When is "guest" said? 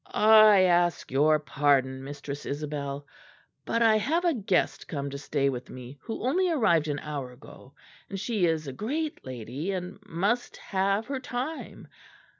4.33-4.87